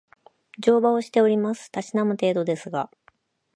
[0.57, 1.69] 乗馬をしております。
[1.71, 2.89] たしなむ程度ですが